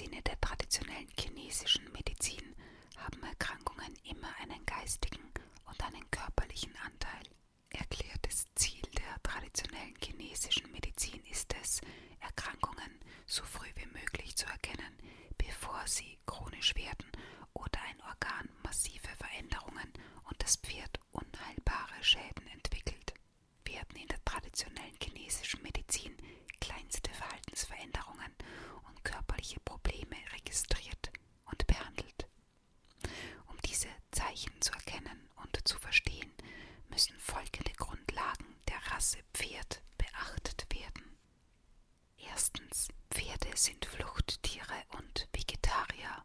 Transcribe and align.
Sinne 0.00 0.22
der 0.22 0.40
traditionellen 0.40 1.10
chinesischen 1.14 1.92
Medizin 1.92 2.56
haben 2.96 3.22
Erkrankungen 3.22 3.94
immer 4.04 4.34
einen 4.40 4.64
geistigen 4.64 5.20
und 5.66 5.84
einen 5.84 6.10
körperlichen 6.10 6.74
Anteil. 6.76 7.24
Erklärtes 7.68 8.46
Ziel 8.54 8.80
der 8.96 9.22
traditionellen 9.22 9.94
chinesischen 10.02 10.72
Medizin 10.72 11.22
ist 11.30 11.54
es, 11.60 11.82
Erkrankungen 12.20 12.98
so 13.26 13.42
früh 13.42 13.68
wie 13.74 13.92
möglich 13.92 14.34
zu 14.36 14.46
erkennen, 14.46 14.96
bevor 15.36 15.82
sie 15.86 16.16
chronisch 16.24 16.74
werden 16.76 17.12
oder 17.52 17.78
ein 17.82 18.00
Organ 18.00 18.48
massive 18.64 19.14
Veränderungen 19.18 19.92
und 20.30 20.42
das 20.42 20.56
Pferd 20.56 20.98
unheilbare 21.10 22.02
Schäden 22.02 22.46
entwickelt. 22.54 23.12
Werden 23.66 23.96
in 23.96 24.08
der 24.08 24.24
traditionellen 24.24 24.96
chinesischen 24.98 25.60
Medizin 25.62 26.16
kleinste 26.58 27.10
Verhaltensveränderungen 27.12 28.34
Pferde 43.20 43.54
sind 43.54 43.84
Fluchttiere 43.84 44.82
und 44.96 45.28
Vegetarier. 45.34 46.24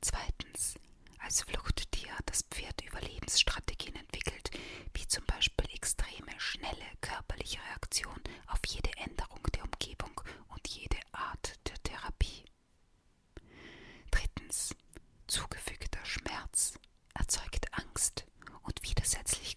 Zweitens, 0.00 0.76
als 1.18 1.42
Fluchttier 1.42 2.10
das 2.24 2.40
Pferd 2.50 2.82
Überlebensstrategien 2.82 3.94
entwickelt, 3.96 4.50
wie 4.94 5.06
zum 5.06 5.26
Beispiel 5.26 5.68
extreme, 5.74 6.32
schnelle 6.38 6.86
körperliche 7.02 7.58
Reaktion 7.68 8.18
auf 8.46 8.60
jede 8.66 8.96
Änderung 8.96 9.42
der 9.54 9.64
Umgebung 9.64 10.18
und 10.48 10.66
jede 10.68 10.96
Art 11.12 11.52
der 11.68 11.74
Therapie. 11.82 12.46
Drittens, 14.10 14.74
zugefügter 15.26 16.02
Schmerz 16.06 16.78
erzeugt 17.12 17.66
Angst 17.72 18.24
und 18.62 18.82
widersetzlich 18.82 19.53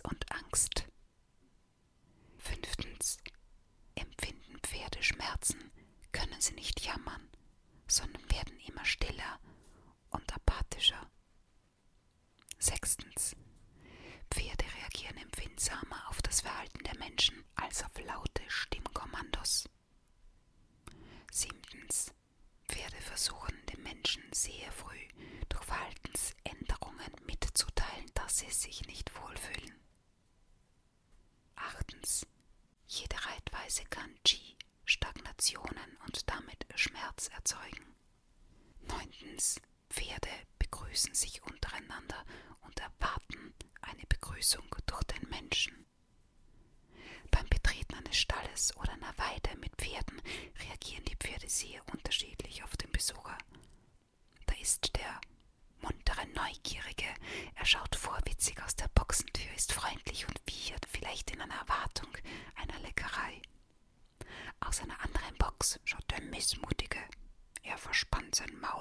Und 0.00 0.24
Angst. 0.30 0.81
Begrüßung 44.42 44.74
durch 44.86 45.04
den 45.04 45.28
Menschen. 45.30 45.86
Beim 47.30 47.48
Betreten 47.48 47.94
eines 47.94 48.16
Stalles 48.16 48.76
oder 48.76 48.92
einer 48.92 49.16
Weide 49.16 49.56
mit 49.60 49.70
Pferden 49.76 50.20
reagieren 50.58 51.04
die 51.04 51.14
Pferde 51.14 51.48
sehr 51.48 51.80
unterschiedlich 51.92 52.64
auf 52.64 52.76
den 52.76 52.90
Besucher. 52.90 53.38
Da 54.46 54.54
ist 54.60 54.96
der 54.96 55.20
muntere 55.80 56.26
Neugierige, 56.34 57.06
er 57.54 57.64
schaut 57.64 57.94
vorwitzig 57.94 58.60
aus 58.64 58.74
der 58.74 58.88
Boxentür, 58.88 59.54
ist 59.54 59.72
freundlich 59.72 60.26
und 60.26 60.40
wiehert 60.46 60.86
vielleicht 60.90 61.30
in 61.30 61.40
einer 61.40 61.60
Erwartung 61.60 62.10
einer 62.56 62.80
Leckerei. 62.80 63.40
Aus 64.58 64.80
einer 64.80 65.00
anderen 65.02 65.36
Box 65.38 65.78
schaut 65.84 66.10
der 66.10 66.20
Missmutige, 66.20 66.98
er 67.62 67.78
verspannt 67.78 68.34
sein 68.34 68.58
Maul 68.60 68.71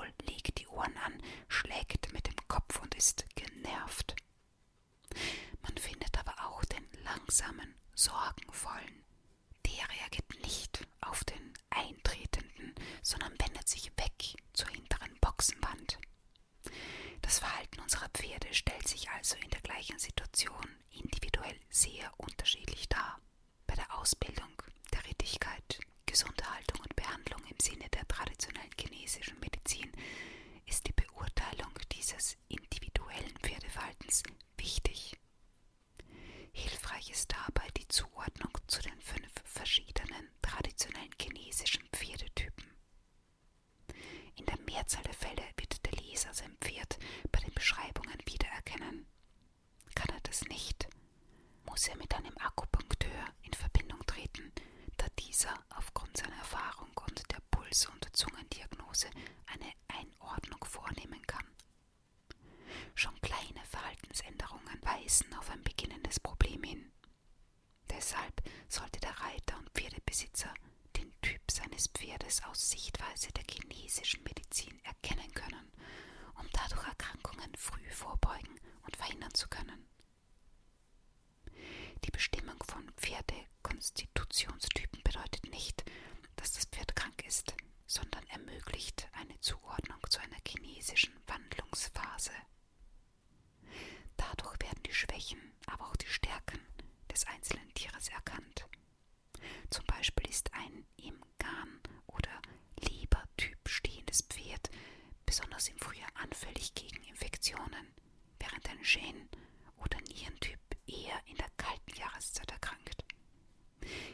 Geschehen 108.91 109.29
oder 109.77 109.97
Nierentyp 110.01 110.59
eher 110.85 111.17
in 111.25 111.37
der 111.37 111.49
kalten 111.55 111.97
Jahreszeit 111.97 112.51
erkrankt. 112.51 113.05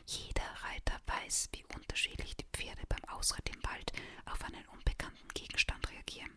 Jeder 0.05 0.45
Reiter 0.61 1.01
weiß, 1.07 1.49
wie 1.53 1.65
unterschiedlich 1.75 2.35
die 2.37 2.45
Pferde 2.53 2.83
beim 2.87 3.03
Ausritt 3.05 3.49
im 3.49 3.63
Wald 3.63 3.91
auf 4.25 4.43
einen 4.43 4.63
unbekannten 4.67 5.29
Gegenstand 5.29 5.89
reagieren. 5.89 6.29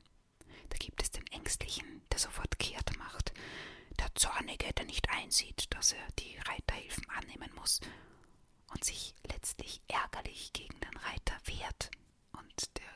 Da 0.71 0.79
gibt 0.79 1.03
es 1.03 1.11
den 1.11 1.27
Ängstlichen, 1.27 2.01
der 2.11 2.19
sofort 2.19 2.59
kehrt 2.59 2.97
macht, 2.97 3.35
der 3.99 4.09
Zornige, 4.15 4.73
der 4.73 4.87
nicht 4.87 5.11
einsieht, 5.11 5.67
dass 5.75 5.93
er 5.93 6.09
die 6.19 6.39
Reiterhilfen 6.49 7.11
annehmen 7.11 7.51
muss 7.57 7.83
und 8.73 8.83
sich 8.83 9.15
letztlich 9.31 9.83
ärgerlich 9.87 10.55
gegen 10.55 10.81
den 10.81 10.97
Reiter 10.97 11.37
wehrt, 11.45 11.91
und 12.33 12.79
der 12.79 12.90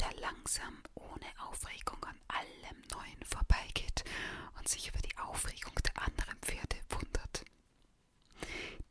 der 0.00 0.12
langsam 0.20 0.82
ohne 0.94 1.26
Aufregung 1.48 2.02
an 2.04 2.18
allem 2.28 2.82
Neuen 2.92 3.24
vorbeigeht 3.24 4.04
und 4.58 4.68
sich 4.68 4.88
über 4.88 4.98
die 5.00 5.16
Aufregung 5.18 5.74
der 5.84 6.02
anderen 6.02 6.38
Pferde 6.40 6.76
wundert. 6.90 7.44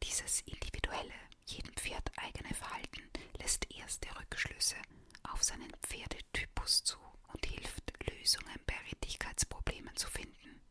Dieses 0.03 0.41
individuelle, 0.41 1.13
jedem 1.45 1.73
Pferd 1.73 2.11
eigene 2.17 2.53
Verhalten 2.53 3.01
lässt 3.39 3.69
erste 3.71 4.07
Rückschlüsse 4.19 4.75
auf 5.23 5.43
seinen 5.43 5.71
Pferdetypus 5.81 6.83
zu 6.83 6.97
und 7.33 7.45
hilft, 7.45 7.93
Lösungen 8.09 8.59
bei 8.65 8.75
Rittigkeitsproblemen 8.91 9.95
zu 9.95 10.07
finden. 10.09 10.61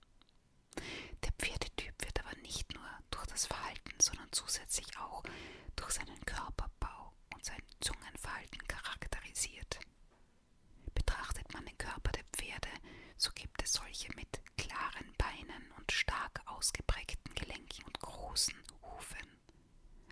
Der 1.24 1.32
Pferdetyp 1.38 1.94
wird 2.04 2.20
aber 2.20 2.36
nicht 2.42 2.72
nur 2.74 2.86
durch 3.10 3.26
das 3.26 3.46
Verhalten, 3.46 3.92
sondern 4.00 4.28
zusätzlich 4.32 4.86
auch 4.98 5.22
durch 5.76 5.90
seinen 5.90 6.24
Körperbau 6.24 7.12
und 7.34 7.44
sein 7.44 7.62
Zungenverhalten 7.80 8.66
charakterisiert. 8.66 9.78
Betrachtet 10.94 11.52
man 11.52 11.64
den 11.66 11.78
Körper 11.78 12.12
der 12.12 12.24
Pferde, 12.32 12.68
so 13.16 13.30
gibt 13.34 13.62
es 13.62 13.72
solche 13.72 14.08
mit 14.16 14.40
klaren 14.56 15.12
Beinen 15.16 15.72
und 15.78 15.90
stark 15.92 16.40
ausgeprägten 16.46 17.34
Gelenken 17.34 17.84
und 17.84 17.98
großen 18.00 18.54
Hufen. 18.82 19.40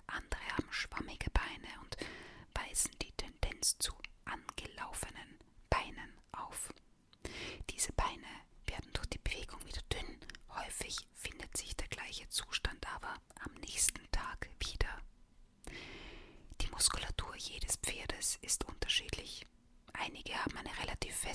Andere 0.06 0.40
haben 0.56 0.72
schwammige 0.72 1.30
Beine 1.30 1.80
und 1.82 1.96
weisen 2.54 2.90
die 3.02 3.12
Tendenz 3.12 3.76
zu 3.78 3.92
angelaufenen 4.24 5.38
Beinen 5.68 6.12
auf. 6.32 6.72
Diese 7.70 7.92
Beine 7.92 8.26
werden 8.66 8.90
durch 8.92 9.06
die 9.06 9.18
Bewegung 9.18 9.64
wieder 9.66 9.82
dünn, 9.92 10.18
häufig 10.50 10.96
findet 11.14 11.56
sich 11.56 11.76
der 11.76 11.88
gleiche 11.88 12.28
Zustand 12.28 12.86
aber 12.94 13.14
am 13.44 13.52
nächsten 13.54 14.10
Tag 14.10 14.48
wieder. 14.60 15.00
Die 16.60 16.68
Muskulatur 16.70 17.34
jedes 17.36 17.76
Pferdes 17.76 18.38
ist 18.42 18.64
unterschiedlich. 18.64 19.46
Einige 19.92 20.34
haben 20.34 20.56
eine 20.56 20.76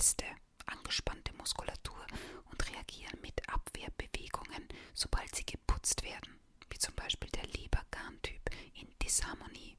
relativ 0.02 0.16
feste, 0.16 0.24
angespannte 0.66 1.32
Muskulatur 1.34 2.06
und 2.50 2.70
reagieren 2.70 3.20
mit 3.20 3.48
Abwehrbewegungen, 3.48 4.66
sobald 4.94 5.32
sie 5.34 5.44
geputzt 5.46 6.02
werden, 6.02 6.40
wie 6.70 6.78
zum 6.78 6.94
Beispiel 6.96 7.30
der 7.30 7.46
Lebergarntyp 7.46 8.50
in 8.74 8.88
Disharmonie. 9.00 9.76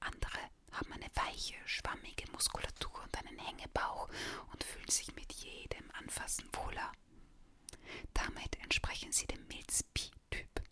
Andere 0.00 0.38
haben 0.72 0.92
eine 0.92 1.10
weiche, 1.14 1.54
schwammige 1.66 2.30
Muskulatur 2.30 3.02
und 3.02 3.16
einen 3.18 3.38
Hängebauch 3.38 4.08
und 4.52 4.62
fühlen 4.62 4.88
sich 4.88 5.14
mit 5.16 5.32
jedem 5.32 5.90
Anfassen 5.92 6.48
wohler. 6.52 6.92
Damit 8.12 8.56
entsprechen 8.62 9.10
sie 9.12 9.26
dem 9.26 9.44
Milz-Pi-Typ. 9.48 10.62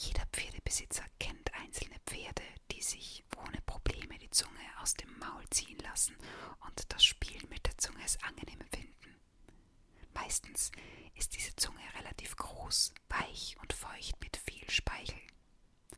Jeder 0.00 0.26
Pferdebesitzer 0.32 1.04
kennt 1.18 1.52
einzelne 1.54 1.96
Pferde, 2.06 2.42
die 2.72 2.82
sich 2.82 3.24
ohne 3.36 3.60
Probleme 3.66 4.18
die 4.18 4.30
Zunge 4.30 4.60
aus 4.80 4.94
dem 4.94 5.18
Maul 5.18 5.44
ziehen 5.50 5.78
lassen 5.78 6.16
und 6.66 6.92
das 6.92 7.04
Spielen 7.04 7.48
mit 7.48 7.66
der 7.66 7.76
Zunge 7.78 8.04
es 8.04 8.20
angenehm 8.22 8.60
finden. 8.72 9.16
Meistens 10.44 10.72
ist 11.14 11.34
diese 11.34 11.56
Zunge 11.56 11.80
relativ 11.98 12.36
groß, 12.36 12.92
weich 13.08 13.56
und 13.62 13.72
feucht 13.72 14.20
mit 14.20 14.36
viel 14.36 14.68
Speichel. 14.68 15.20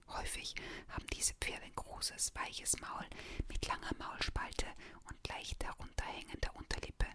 Häufig 0.09 0.55
haben 0.89 1.07
diese 1.09 1.35
Pferde 1.35 1.65
ein 1.65 1.75
großes, 1.75 2.33
weiches 2.37 2.81
Maul 2.81 3.05
mit 3.49 3.67
langer 3.67 3.93
Maulspalte 3.99 4.67
und 5.05 5.29
leicht 5.29 5.65
herunterhängender 5.65 6.55
Unterlippe. 6.55 7.07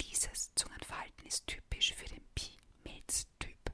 Dieses 0.00 0.54
Zungenverhalten 0.54 1.26
ist 1.26 1.48
typisch 1.48 1.92
für 1.94 2.06
den 2.06 2.24
Pi-Milz-Typ. 2.36 3.72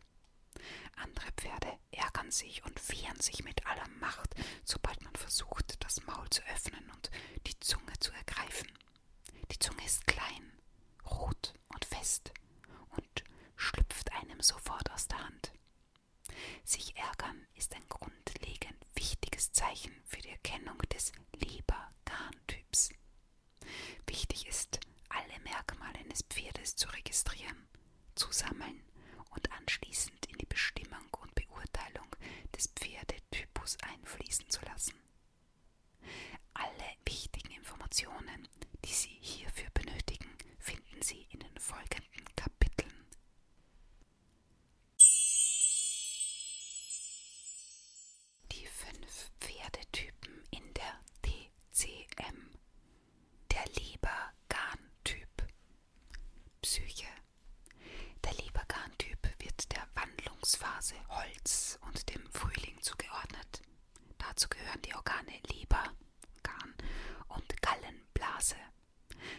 Andere 0.97 1.31
Pferde 1.33 1.79
ärgern 1.91 2.31
sich 2.31 2.65
und 2.65 2.89
wehren 2.89 3.21
sich 3.21 3.45
mit 3.45 3.67
aller 3.67 3.89
Macht, 4.01 4.35
sobald 4.65 5.03
man 5.03 5.15
versucht, 5.17 5.85
das 5.85 6.03
Maul 6.07 6.29
zu 6.31 6.43
öffnen 6.47 6.91
und 6.91 7.11
die 7.47 7.61
Zunge 7.61 7.93
zu 8.01 8.11
ergreifen. 8.13 8.73
Die 9.53 9.59
Zunge 9.59 9.85
ist 9.85 10.07
klein, 10.07 10.56
fest 11.99 12.33
und 12.97 13.25
schlüpft 13.57 14.13
einem 14.13 14.41
sofort 14.41 14.91
aus 14.91 15.09
der 15.09 15.19
Hand. 15.19 15.53
Sich 16.65 16.97
ärgern 16.97 17.47
ist 17.55 17.75
ein 17.75 17.89
grundlegend 17.89 18.77
wichtiges 18.95 19.53
Zeichen 19.53 19.93
für 20.05 20.21
die 20.21 20.31
Erkennung 20.31 20.79
des 20.93 21.13
Leber-Garn-Typs. 21.35 22.91
Wichtig 24.07 24.47
ist, 24.47 24.81
alle 25.09 25.41
Merkmale 25.45 25.99
eines 25.99 26.23
Pferdes 26.23 26.77
zu 26.77 26.89
registrieren, 26.89 27.67
zu 28.15 28.31
sammeln 28.31 28.83
und 29.31 29.51
anschließend 29.53 30.27
in 30.27 30.39
die 30.39 30.47
Bestimmung 30.47 31.09
und 31.21 31.35
Beurteilung 31.35 32.09
des 32.55 32.67
Pferdetypus 32.69 33.79
einfließen 33.83 34.49
zu 34.51 34.61
lassen. 34.67 34.95
Alle 36.55 36.97
wichtigen 37.07 37.53
Informationen, 37.53 38.49
die 38.85 38.93
Sie 38.93 39.17
hierfür 39.21 39.71
benötigen, 39.71 40.06
Sie 41.09 41.25
in 41.31 41.39
den 41.39 41.57
folgenden 41.59 42.25
Kapiteln. 42.35 42.93
Die 48.51 48.67
fünf 48.67 49.31
Pferdetypen 49.41 50.43
in 50.51 50.75
der 50.75 51.01
TCM. 51.23 52.59
Der 53.53 53.65
Leber-Garn-Typ. 53.81 55.29
Psyche. 56.61 57.07
Der 58.25 58.33
Lebergarntyp 58.35 59.19
wird 59.39 59.71
der 59.73 59.87
Wandlungsphase 59.95 60.97
Holz 61.09 61.79
und 61.87 62.13
dem 62.13 62.27
Frühling 62.33 62.81
zugeordnet. 62.83 63.63
Dazu 64.19 64.49
gehören 64.49 64.83
die 64.83 64.95
Organe 64.95 65.39
Leber, 65.53 65.85
Garn 66.43 66.75
und 67.29 67.63
Gallenblase. 67.63 68.57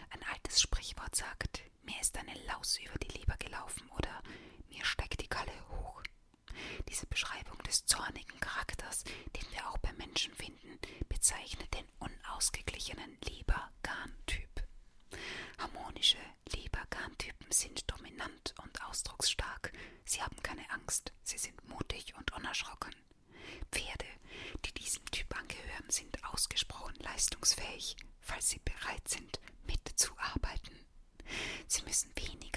Ein 0.09 0.23
altes 0.33 0.61
Sprichwort 0.61 1.15
sagt, 1.15 1.46
ist 2.07 2.17
eine 2.17 2.39
Laus 2.45 2.79
über 2.79 2.97
die 2.99 3.17
Leber 3.17 3.35
gelaufen 3.37 3.89
oder 3.97 4.21
mir 4.69 4.85
steckt 4.85 5.19
die 5.19 5.27
Galle 5.27 5.51
hoch. 5.71 6.01
Diese 6.87 7.05
Beschreibung 7.05 7.57
des 7.63 7.85
zornigen 7.85 8.39
Charakters, 8.39 9.03
den 9.03 9.51
wir 9.51 9.67
auch 9.69 9.77
bei 9.79 9.91
Menschen 9.91 10.33
finden, 10.33 10.79
bezeichnet 11.09 11.67
den 11.73 11.85
unausgeglichenen 11.99 13.17
Leber-Garn-Typ. 13.25 14.63
Harmonische 15.57 16.17
Leber-Garn-Typen 16.53 17.51
sind 17.51 17.91
dominant 17.91 18.55
und 18.63 18.81
ausdrucksstark. 18.85 19.73
Sie 20.05 20.21
haben 20.21 20.41
keine 20.43 20.69
Angst, 20.71 21.11
sie 21.23 21.37
sind 21.37 21.56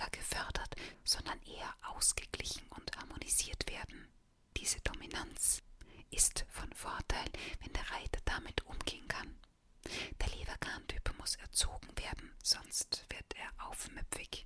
weniger 0.01 0.11
gefördert, 0.11 0.75
sondern 1.05 1.41
eher 1.43 1.75
ausgeglichen 1.95 2.67
und 2.71 2.97
harmonisiert 2.97 3.69
werden. 3.69 4.09
Diese 4.57 4.81
Dominanz 4.81 5.63
ist 6.11 6.45
von 6.49 6.73
Vorteil, 6.73 7.29
wenn 7.61 7.73
der 7.73 7.91
Reiter 7.91 8.21
damit 8.25 8.65
umgehen 8.67 9.07
kann. 9.09 9.39
Der 10.21 10.29
Lebergarntyp 10.37 11.15
muss 11.19 11.37
erzogen 11.37 11.89
werden, 11.97 12.33
sonst 12.43 13.05
wird 13.11 13.35
er 13.37 13.67
aufmüpfig. 13.69 14.45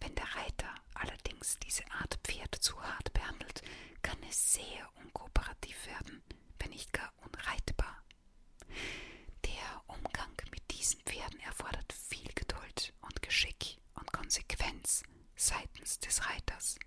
Wenn 0.00 0.14
der 0.14 0.34
Reiter 0.34 0.74
allerdings 0.94 1.58
diese 1.60 1.84
Art 1.92 2.18
Pferd 2.24 2.54
zu 2.56 2.80
hart 2.82 3.12
behandelt, 3.12 3.62
kann 4.02 4.18
es 4.28 4.54
sehr 4.54 4.88
unkooperativ 4.96 5.86
werden, 5.86 6.22
wenn 6.58 6.70
nicht 6.70 6.92
gar 6.92 7.12
unreitbar. 7.24 8.02
Der 9.44 9.82
Umgang 9.86 10.32
mit 10.50 10.68
diesen 10.72 11.00
Pferden 11.02 11.38
erfordert 11.40 11.92
viel 11.92 12.28
Geduld 12.34 12.92
und 13.02 13.22
Geschick 13.22 13.78
und 13.94 14.12
Konsequenz 14.12 15.02
seitens 15.36 15.98
des 16.00 16.26
Reiters. 16.28 16.78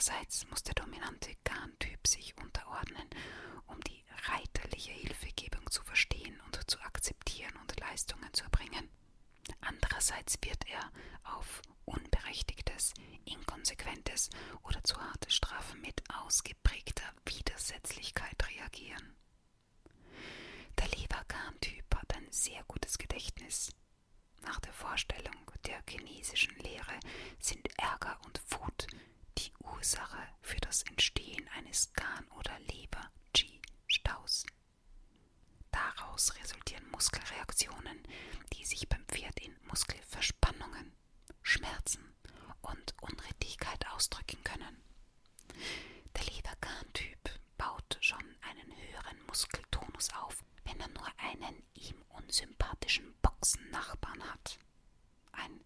Einerseits 0.00 0.48
muss 0.48 0.62
der 0.62 0.72
dominante 0.72 1.36
Garntyp 1.44 2.06
sich 2.06 2.34
unterordnen, 2.38 3.06
um 3.66 3.78
die 3.82 4.02
reiterliche 4.30 4.92
Hilfegebung 4.92 5.70
zu 5.70 5.82
verstehen 5.82 6.40
und 6.46 6.58
zu 6.70 6.80
akzeptieren 6.80 7.54
und 7.60 7.78
Leistungen 7.78 8.32
zu 8.32 8.44
erbringen. 8.44 8.88
Andererseits 9.60 10.38
wird 10.42 10.66
er 10.70 10.90
auf 11.22 11.60
unberechtigtes, 11.84 12.94
inkonsequentes 13.26 14.30
oder 14.62 14.82
zu 14.84 14.96
harte 14.96 15.30
Strafen 15.30 15.82
mit 15.82 16.02
ausgeprägter 16.24 17.12
Widersetzlichkeit 17.26 18.42
reagieren. 18.48 19.14
Der 20.78 20.88
Lebergarn-Typ 20.98 21.94
hat 21.94 22.16
ein 22.16 22.26
sehr 22.30 22.64
gutes 22.64 22.96
Gedächtnis. 22.96 23.70
Nach 24.40 24.60
der 24.60 24.72
Vorstellung 24.72 25.50
der 25.66 25.82
chinesischen 25.86 26.56
Lehre 26.60 26.98
sind 27.38 27.68
Ärger 27.78 28.18
und 28.24 28.40
Wut 28.50 28.86
Ursache 29.72 30.28
für 30.42 30.58
das 30.60 30.82
Entstehen 30.82 31.48
eines 31.56 31.92
Garn- 31.92 32.28
oder 32.38 32.58
Leber-Qi-Staus. 32.60 34.46
Daraus 35.70 36.34
resultieren 36.36 36.88
Muskelreaktionen, 36.90 38.02
die 38.52 38.64
sich 38.64 38.88
beim 38.88 39.04
Pferd 39.06 39.38
in 39.40 39.56
Muskelverspannungen, 39.66 40.92
Schmerzen 41.42 42.10
ausdrücken 44.00 44.42
können. 44.44 44.82
Der 46.16 46.24
Lebergarn-Typ 46.24 47.38
baut 47.58 47.98
schon 48.00 48.24
einen 48.40 48.74
höheren 48.74 49.26
Muskeltonus 49.26 50.08
auf, 50.14 50.42
wenn 50.64 50.80
er 50.80 50.88
nur 50.88 51.06
einen 51.18 51.62
ihm 51.74 52.02
unsympathischen 52.08 53.14
Boxennachbarn 53.20 54.24
hat. 54.32 54.58
Ein 55.32 55.60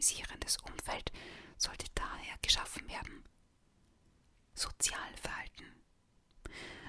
kompensierendes 0.00 0.56
Umfeld 0.62 1.12
sollte 1.58 1.84
daher 1.94 2.38
geschaffen 2.40 2.88
werden. 2.88 3.22
Sozialverhalten. 4.54 5.82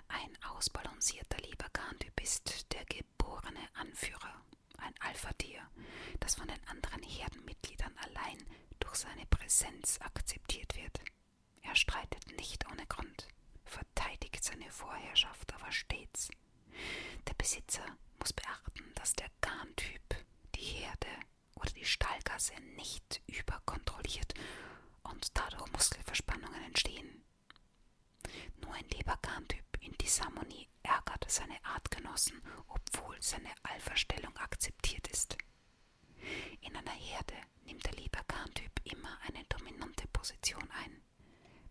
Ein 0.07 0.37
ausbalancierter 0.43 1.37
Lebergarn-Typ 1.39 2.21
ist 2.21 2.71
der 2.71 2.85
geborene 2.85 3.67
Anführer, 3.73 4.33
ein 4.77 4.93
Alpha-Tier, 5.01 5.61
das 6.21 6.35
von 6.35 6.47
den 6.47 6.65
anderen 6.69 7.03
Herdenmitgliedern 7.03 7.97
allein 7.97 8.37
durch 8.79 8.95
seine 8.95 9.25
Präsenz 9.25 9.99
akzeptiert 9.99 10.73
wird. 10.77 11.01
Er 11.63 11.75
streitet 11.75 12.31
nicht 12.37 12.65
ohne 12.71 12.85
Grund, 12.87 13.27
verteidigt 13.65 14.41
seine 14.41 14.71
Vorherrschaft 14.71 15.53
aber 15.53 15.69
stets. 15.73 16.29
Der 17.27 17.33
Besitzer 17.33 17.85
muss 18.19 18.31
beachten, 18.31 18.89
dass 18.95 19.13
der 19.15 19.29
Garntyp 19.41 20.15
die 20.55 20.61
Herde 20.61 21.07
oder 21.61 21.71
die 21.71 21.85
Stallgasse 21.85 22.53
nicht 22.75 23.21
überkontrolliert 23.27 24.33
und 25.03 25.37
dadurch 25.37 25.71
Muskelverspannungen 25.71 26.63
entstehen. 26.63 27.23
Nur 28.61 28.73
ein 28.73 28.87
Lebergarntyp 28.89 29.77
in 29.79 29.93
Disharmonie 29.93 30.67
ärgert 30.83 31.20
seine 31.31 31.63
Artgenossen, 31.63 32.41
obwohl 32.67 33.15
seine 33.21 33.49
Alpha-Stellung 33.63 34.35
akzeptiert 34.37 35.07
ist. 35.07 35.37
In 36.61 36.75
einer 36.75 36.91
Herde 36.91 37.35
nimmt 37.65 37.85
der 37.85 37.93
Lebergarntyp 37.93 38.71
immer 38.83 39.17
eine 39.27 39.43
dominante 39.45 40.07
Position 40.09 40.69
ein. 40.71 41.01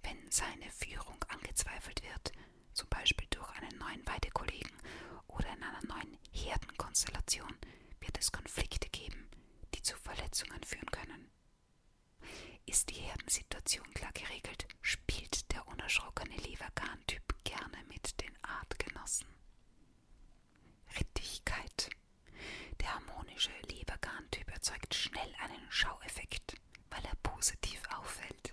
Wenn 0.03 0.31
seine 0.31 0.71
Führung 0.71 1.23
angezweifelt 1.29 2.03
wird, 2.03 2.33
zum 2.73 2.89
Beispiel 2.89 3.27
durch 3.31 3.51
einen 3.59 3.79
neuen 3.79 4.07
Weidekollegen 4.07 4.73
oder 5.29 5.53
in 5.53 5.63
einer 5.63 5.85
neuen 5.87 6.19
Herdenkonstellation, 6.33 7.55
wird 8.01 8.19
es 8.19 8.33
Konflikte 8.33 8.89
geben, 8.89 9.29
die 9.75 9.83
zu 9.83 9.97
Verletzungen 9.97 10.63
führen 10.65 10.91
können. 10.91 11.31
Ist 12.67 12.91
die 12.91 12.95
Herdensituation 13.01 13.93
klar 13.95 14.13
geregelt, 14.13 14.67
spielt 14.81 15.51
der 15.53 15.67
unerschrockene 15.69 16.37
Levergarn-Typ 16.37 17.23
gerne 17.45 17.85
mit 17.89 18.21
den 18.21 18.37
Artgenossen. 18.43 19.27
Rittigkeit. 21.51 21.91
Der 22.81 22.95
harmonische 22.95 23.51
Lebergarn-Typ 23.69 24.49
erzeugt 24.51 24.95
schnell 24.95 25.35
einen 25.43 25.71
Schaueffekt, 25.71 26.55
weil 26.91 27.05
er 27.05 27.17
positiv 27.23 27.83
auffällt. 27.97 28.53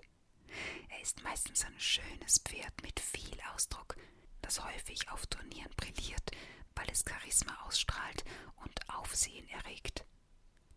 Er 0.89 1.01
ist 1.01 1.23
meistens 1.23 1.63
ein 1.65 1.79
schönes 1.79 2.39
Pferd 2.39 2.81
mit 2.81 2.99
viel 2.99 3.37
Ausdruck, 3.53 3.95
das 4.41 4.63
häufig 4.63 5.09
auf 5.11 5.25
Turnieren 5.27 5.71
brilliert, 5.75 6.31
weil 6.75 6.87
es 6.91 7.05
Charisma 7.07 7.55
ausstrahlt 7.65 8.23
und 8.57 8.89
Aufsehen 8.89 9.47
erregt. 9.49 10.03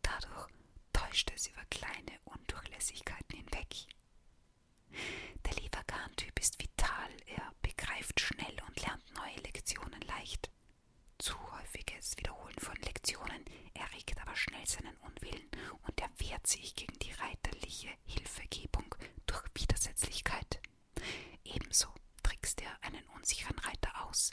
Dadurch 0.02 0.48
täuscht 0.92 1.30
es 1.34 1.46
über 1.46 1.64
kleine 1.70 2.18
Undurchlässigkeiten 2.24 3.38
hinweg. 3.38 3.86
Der 5.46 5.54
Levergarn-Typ 5.54 6.38
ist 6.38 6.60
vital, 6.60 7.10
er 7.26 7.52
begreift 7.62 8.20
schnell 8.20 8.56
und 8.66 8.80
lernt 8.82 9.04
neue 9.16 9.36
Lektionen 9.36 10.00
leicht. 10.02 10.50
Zu 11.20 11.34
häufiges 11.52 12.16
Wiederholen 12.16 12.58
von 12.58 12.74
Lektionen 12.76 13.44
erregt 13.74 14.18
aber 14.22 14.34
schnell 14.36 14.66
seinen 14.66 14.96
Unwillen 14.98 15.50
und 15.82 16.00
er 16.00 16.08
wehrt 16.16 16.46
sich 16.46 16.74
gegen 16.74 16.98
die 16.98 17.12
reiterliche 17.12 17.90
Hilfegebung 18.06 18.94
durch 19.26 19.44
Widersetzlichkeit. 19.54 20.60
Ebenso 21.44 21.88
trickst 22.22 22.62
er 22.62 22.72
einen 22.82 23.06
unsicheren 23.08 23.58
Reiter 23.58 24.06
aus, 24.06 24.30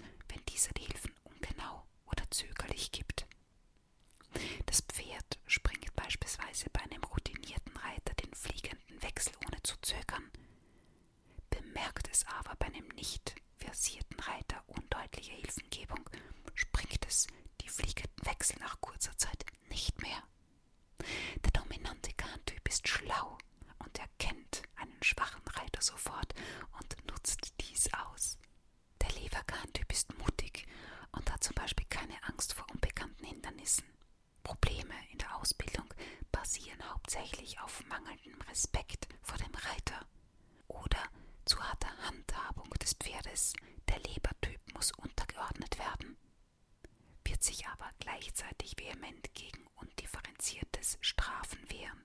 sich 47.48 47.66
aber 47.68 47.90
gleichzeitig 48.00 48.76
vehement 48.78 49.34
gegen 49.34 49.66
undifferenziertes 49.76 50.98
Strafen 51.02 51.60
wehren. 51.70 52.04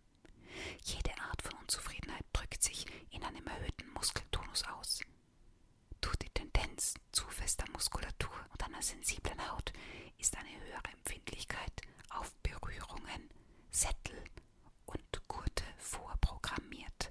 Jede 0.84 1.11
Art 1.20 1.42
von 1.42 1.58
Unzufriedenheit 1.61 2.25
drückt 2.32 2.62
sich 2.62 2.87
in 3.11 3.22
einem 3.25 3.46
erhöhten 3.46 3.92
Muskeltonus 3.92 4.64
aus. 4.68 5.00
Durch 6.00 6.16
die 6.16 6.30
Tendenz 6.30 6.94
zu 7.12 7.26
fester 7.28 7.64
Muskulatur 7.72 8.34
und 8.52 8.62
einer 8.64 8.82
sensiblen 8.82 9.50
Haut 9.50 9.72
ist 10.18 10.37
eine 10.37 10.50
höhere 10.50 10.92
Empfindlichkeit 10.92 11.72
auf 12.11 12.32
Berührungen, 12.42 13.30
Sättel 13.70 14.22
und 14.87 15.28
Gurte 15.28 15.64
vorprogrammiert. 15.78 17.11